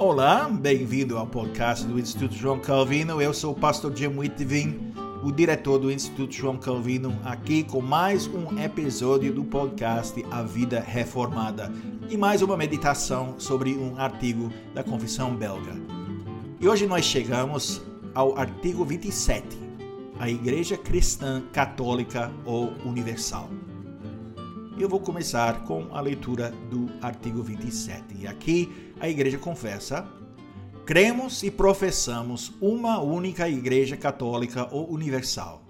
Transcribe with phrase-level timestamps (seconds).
[0.00, 3.20] Olá, bem-vindo ao podcast do Instituto João Calvino.
[3.20, 4.92] Eu sou o pastor Jim Whitvin,
[5.24, 10.78] o diretor do Instituto João Calvino, aqui com mais um episódio do podcast A Vida
[10.78, 11.72] Reformada
[12.08, 15.74] e mais uma meditação sobre um artigo da Confissão Belga.
[16.60, 17.82] E hoje nós chegamos
[18.14, 19.44] ao artigo 27,
[20.20, 23.50] a Igreja Cristã Católica ou Universal
[24.82, 28.14] eu vou começar com a leitura do artigo 27.
[28.20, 30.08] E aqui a igreja confessa:
[30.86, 35.62] cremos e professamos uma única igreja católica ou universal,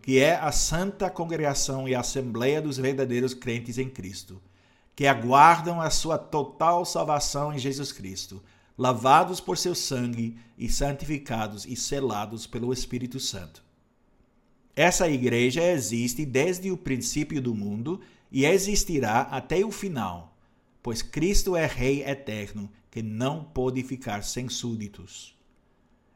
[0.00, 4.40] que é a Santa Congregação e Assembleia dos verdadeiros crentes em Cristo,
[4.94, 8.42] que aguardam a sua total salvação em Jesus Cristo,
[8.78, 13.62] lavados por seu sangue e santificados e selados pelo Espírito Santo.
[14.74, 20.36] Essa igreja existe desde o princípio do mundo e existirá até o final,
[20.82, 25.36] pois Cristo é Rei eterno que não pode ficar sem súditos.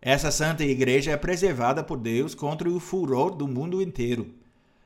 [0.00, 4.34] Essa santa igreja é preservada por Deus contra o furor do mundo inteiro,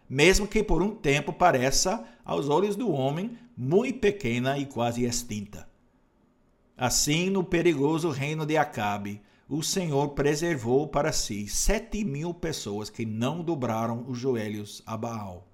[0.09, 5.69] mesmo que por um tempo pareça, aos olhos do homem, muito pequena e quase extinta.
[6.77, 13.05] Assim, no perigoso reino de Acabe, o Senhor preservou para si sete mil pessoas que
[13.05, 15.52] não dobraram os joelhos a Baal.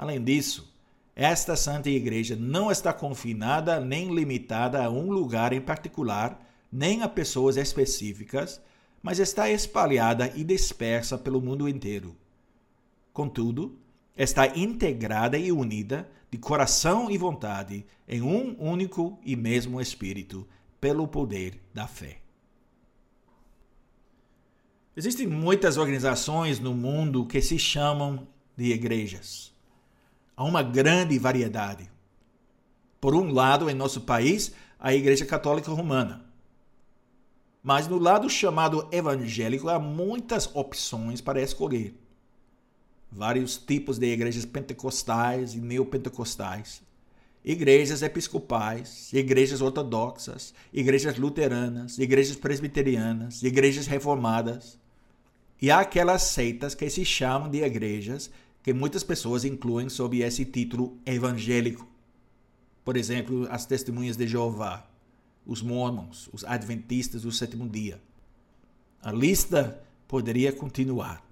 [0.00, 0.72] Além disso,
[1.14, 7.08] esta Santa Igreja não está confinada nem limitada a um lugar em particular, nem a
[7.08, 8.62] pessoas específicas,
[9.02, 12.16] mas está espalhada e dispersa pelo mundo inteiro.
[13.12, 13.78] Contudo,
[14.16, 20.48] está integrada e unida de coração e vontade em um único e mesmo Espírito,
[20.80, 22.22] pelo poder da fé.
[24.96, 29.49] Existem muitas organizações no mundo que se chamam de igrejas.
[30.40, 31.90] Há uma grande variedade.
[32.98, 36.24] Por um lado, em nosso país, a Igreja Católica Romana.
[37.62, 41.94] Mas no lado chamado evangélico, há muitas opções para escolher.
[43.12, 46.80] Vários tipos de igrejas pentecostais e neopentecostais,
[47.44, 54.78] igrejas episcopais, igrejas ortodoxas, igrejas luteranas, igrejas presbiterianas, igrejas reformadas.
[55.60, 58.30] E há aquelas seitas que se chamam de igrejas
[58.62, 61.86] que muitas pessoas incluem sob esse título evangélico.
[62.84, 64.86] Por exemplo, as testemunhas de Jeová,
[65.46, 68.00] os mormons, os adventistas do sétimo dia.
[69.02, 71.24] A lista poderia continuar.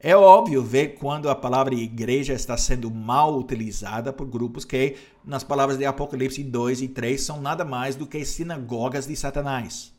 [0.00, 5.44] É óbvio ver quando a palavra igreja está sendo mal utilizada por grupos que, nas
[5.44, 9.92] palavras de Apocalipse 2 e 3, são nada mais do que sinagogas de Satanás.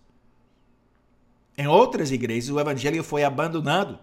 [1.58, 3.97] Em outras igrejas, o evangelho foi abandonado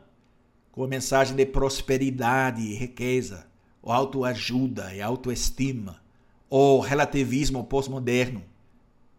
[0.72, 3.46] com a mensagem de prosperidade e riqueza,
[3.82, 6.00] ou autoajuda e autoestima,
[6.48, 8.42] ou relativismo pós-moderno,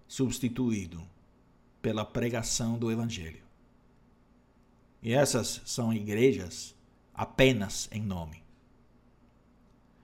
[0.07, 1.01] substituído
[1.81, 3.41] pela pregação do Evangelho.
[5.01, 6.75] E essas são igrejas
[7.13, 8.43] apenas em nome.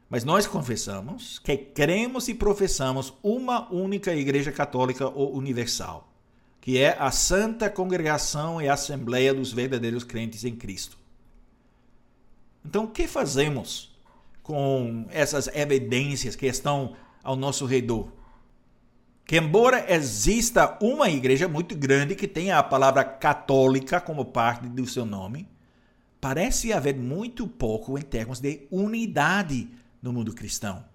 [0.10, 6.10] Mas nós confessamos que cremos e professamos uma única Igreja Católica ou Universal,
[6.62, 10.98] que é a Santa Congregação e Assembleia dos Verdadeiros Crentes em Cristo.
[12.66, 13.96] Então, o que fazemos
[14.44, 18.12] com essas evidências que estão ao nosso redor?
[19.26, 24.88] Que, embora exista uma igreja muito grande que tenha a palavra católica como parte do
[24.88, 25.50] seu nome,
[26.22, 29.70] parece haver muito pouco em termos de unidade
[30.02, 30.86] no mundo cristão.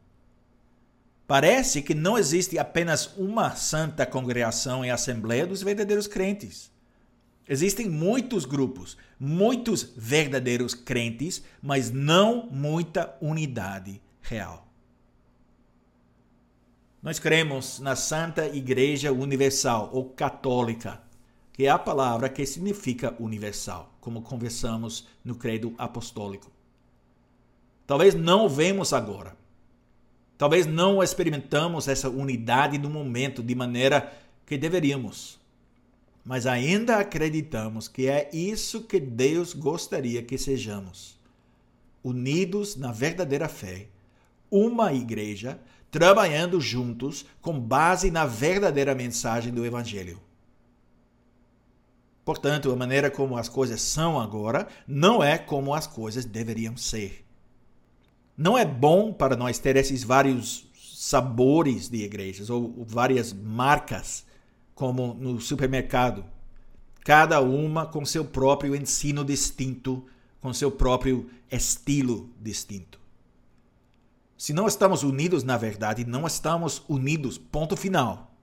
[1.27, 6.72] Parece que não existe apenas uma santa congregação e assembleia dos verdadeiros crentes.
[7.49, 14.69] Existem muitos grupos, muitos verdadeiros crentes, mas não muita unidade real.
[17.03, 21.03] Nós cremos na Santa Igreja Universal ou Católica,
[21.53, 26.51] que é a palavra que significa universal, como conversamos no credo apostólico.
[27.85, 29.37] Talvez não vemos agora.
[30.39, 34.13] Talvez não experimentamos essa unidade no momento de maneira
[34.47, 35.42] que deveríamos
[36.25, 41.21] mas ainda acreditamos que é isso que Deus gostaria que sejamos.
[42.03, 43.89] Unidos na verdadeira fé,
[44.51, 45.61] uma igreja,
[45.91, 50.21] trabalhando juntos com base na verdadeira mensagem do Evangelho.
[52.25, 57.25] Portanto, a maneira como as coisas são agora não é como as coisas deveriam ser.
[58.37, 64.25] Não é bom para nós ter esses vários sabores de igrejas ou várias marcas
[64.83, 66.25] como no supermercado,
[67.05, 70.05] cada uma com seu próprio ensino distinto,
[70.41, 72.99] com seu próprio estilo distinto.
[74.37, 78.35] Se não estamos unidos na verdade, não estamos unidos, ponto final.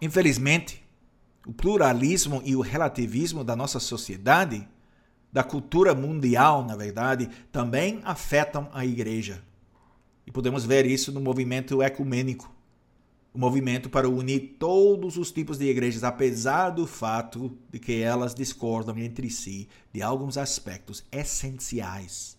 [0.00, 0.82] Infelizmente,
[1.46, 4.66] o pluralismo e o relativismo da nossa sociedade,
[5.30, 9.44] da cultura mundial, na verdade, também afetam a igreja.
[10.26, 12.55] E podemos ver isso no movimento ecumênico
[13.36, 18.34] o movimento para unir todos os tipos de igrejas, apesar do fato de que elas
[18.34, 22.38] discordam entre si de alguns aspectos essenciais.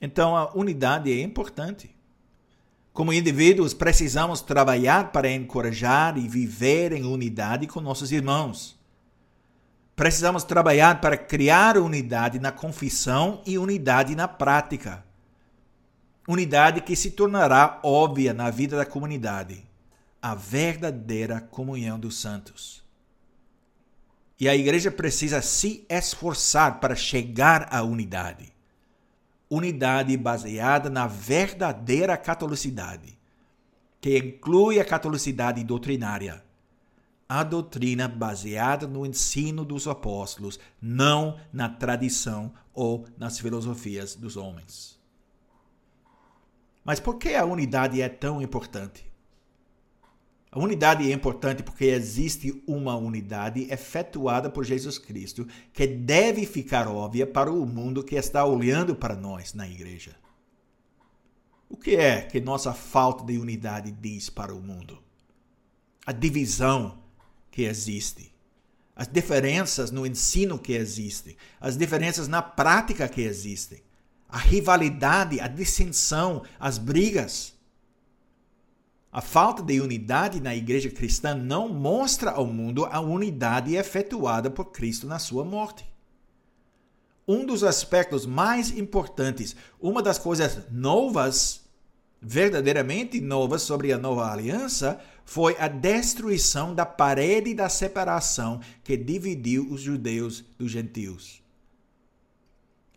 [0.00, 1.94] Então, a unidade é importante.
[2.90, 8.80] Como indivíduos, precisamos trabalhar para encorajar e viver em unidade com nossos irmãos.
[9.94, 15.04] Precisamos trabalhar para criar unidade na confissão e unidade na prática
[16.30, 19.66] unidade que se tornará óbvia na vida da comunidade,
[20.22, 22.84] a verdadeira comunhão dos santos.
[24.38, 28.52] E a igreja precisa se esforçar para chegar à unidade.
[29.50, 33.18] Unidade baseada na verdadeira catolicidade,
[34.00, 36.44] que inclui a catolicidade doutrinária.
[37.28, 44.99] A doutrina baseada no ensino dos apóstolos, não na tradição ou nas filosofias dos homens.
[46.90, 49.04] Mas por que a unidade é tão importante?
[50.50, 56.88] A unidade é importante porque existe uma unidade efetuada por Jesus Cristo que deve ficar
[56.88, 60.16] óbvia para o mundo que está olhando para nós na igreja.
[61.68, 65.00] O que é que nossa falta de unidade diz para o mundo?
[66.04, 66.98] A divisão
[67.52, 68.34] que existe,
[68.96, 73.80] as diferenças no ensino que existem, as diferenças na prática que existem
[74.30, 77.54] a rivalidade, a dissensão, as brigas.
[79.12, 84.66] A falta de unidade na igreja cristã não mostra ao mundo a unidade efetuada por
[84.66, 85.84] Cristo na sua morte.
[87.26, 91.62] Um dos aspectos mais importantes, uma das coisas novas,
[92.20, 99.70] verdadeiramente novas sobre a nova aliança, foi a destruição da parede da separação que dividiu
[99.70, 101.40] os judeus dos gentios.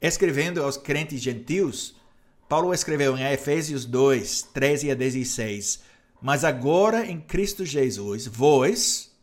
[0.03, 1.95] Escrevendo aos crentes gentios,
[2.49, 5.79] Paulo escreveu em Efésios 2, 13 a 16:
[6.21, 9.15] Mas agora em Cristo Jesus, vós,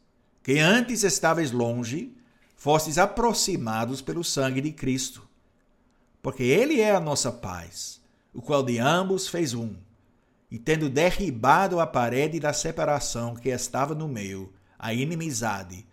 [0.43, 2.17] que antes estáveis longe,
[2.57, 5.29] fostes aproximados pelo sangue de Cristo.
[6.23, 8.01] Porque Ele é a nossa paz,
[8.33, 9.75] o qual de ambos fez um,
[10.51, 15.87] e tendo derribado a parede da separação que estava no meio, a inimizade,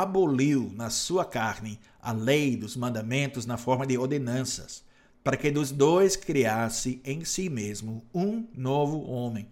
[0.00, 4.82] aboliu na sua carne a lei dos mandamentos na forma de ordenanças,
[5.22, 9.46] para que dos dois criasse em si mesmo um novo homem,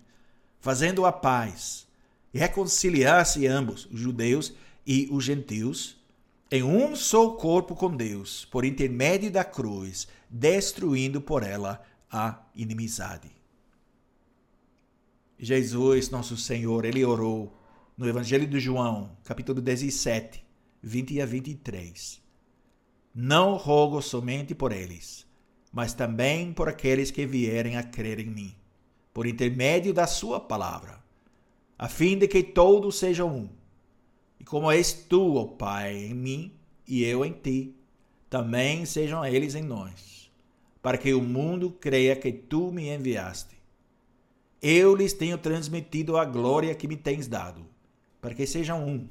[0.58, 1.87] fazendo a paz,
[2.32, 4.54] e reconciliasse ambos, os judeus
[4.87, 6.00] e os gentios,
[6.50, 13.31] em um só corpo com Deus, por intermédio da cruz, destruindo por ela a inimizade.
[15.38, 17.59] Jesus, nosso Senhor, ele orou
[18.00, 20.43] no Evangelho de João, capítulo 17,
[20.82, 22.23] 20 a 23.
[23.14, 25.26] Não rogo somente por eles,
[25.70, 28.56] mas também por aqueles que vierem a crer em mim,
[29.12, 31.05] por intermédio da Sua palavra,
[31.79, 33.50] a fim de que todos sejam um.
[34.38, 36.55] E como és tu, ó Pai, em mim
[36.88, 37.76] e eu em ti,
[38.31, 40.32] também sejam eles em nós,
[40.81, 43.60] para que o mundo creia que tu me enviaste.
[44.63, 47.69] Eu lhes tenho transmitido a glória que me tens dado
[48.20, 49.08] para que sejam um,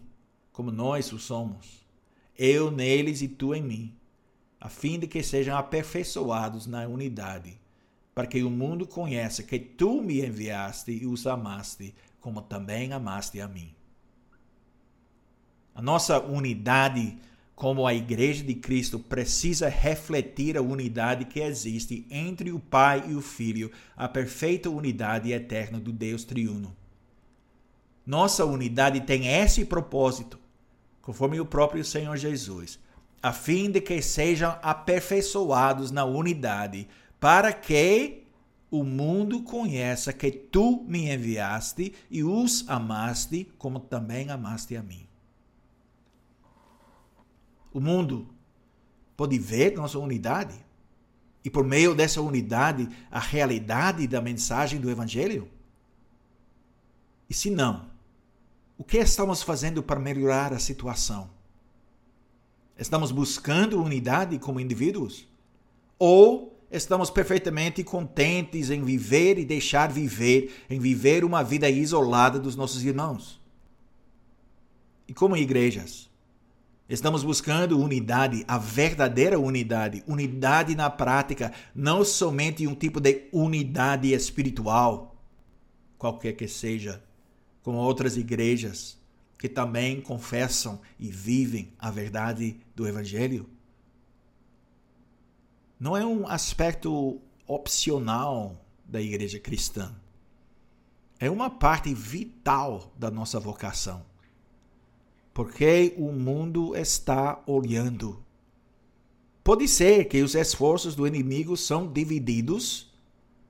[0.52, 1.86] como nós o somos,
[2.38, 3.94] eu neles e tu em mim,
[4.60, 7.60] a fim de que sejam aperfeiçoados na unidade,
[8.14, 13.40] para que o mundo conheça que tu me enviaste e os amaste, como também amaste
[13.40, 13.74] a mim.
[15.74, 17.18] A nossa unidade
[17.60, 23.14] como a Igreja de Cristo precisa refletir a unidade que existe entre o Pai e
[23.14, 26.74] o Filho, a perfeita unidade eterna do Deus triuno.
[28.10, 30.40] Nossa unidade tem esse propósito,
[31.00, 32.80] conforme o próprio Senhor Jesus,
[33.22, 36.88] a fim de que sejam aperfeiçoados na unidade,
[37.20, 38.24] para que
[38.72, 45.06] o mundo conheça que tu me enviaste e os amaste, como também amaste a mim.
[47.72, 48.28] O mundo
[49.16, 50.56] pode ver nossa unidade
[51.46, 55.48] e, por meio dessa unidade, a realidade da mensagem do Evangelho?
[57.30, 57.99] E se não,
[58.80, 61.30] o que estamos fazendo para melhorar a situação?
[62.78, 65.28] Estamos buscando unidade como indivíduos?
[66.00, 72.56] Ou estamos perfeitamente contentes em viver e deixar viver, em viver uma vida isolada dos
[72.56, 73.42] nossos irmãos?
[75.10, 76.10] E como igrejas?
[76.88, 84.14] Estamos buscando unidade, a verdadeira unidade, unidade na prática, não somente um tipo de unidade
[84.14, 85.18] espiritual,
[85.98, 87.04] qualquer que seja
[87.64, 88.98] com outras igrejas
[89.38, 93.50] que também confessam e vivem a verdade do Evangelho?
[95.80, 99.96] Não é um aspecto opcional da igreja cristã.
[101.20, 104.06] É uma parte vital da nossa vocação.
[105.34, 108.22] Porque o mundo está olhando.
[109.44, 112.89] Pode ser que os esforços do inimigo são divididos,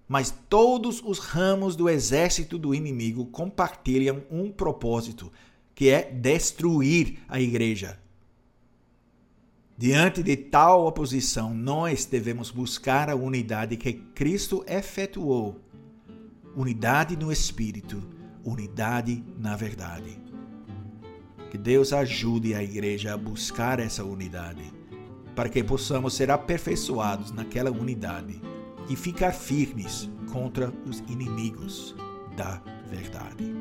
[0.10, 5.32] mas todos os ramos do exército do inimigo compartilham um propósito,
[5.76, 8.00] que é destruir a igreja.
[9.78, 15.62] Diante de tal oposição, nós devemos buscar a unidade que Cristo efetuou
[16.56, 18.02] unidade no Espírito,
[18.44, 20.20] unidade na verdade.
[21.52, 24.74] Que Deus ajude a igreja a buscar essa unidade,
[25.36, 28.42] para que possamos ser aperfeiçoados naquela unidade
[28.90, 31.96] e ficar firmes contra os inimigos
[32.36, 33.54] da verdade.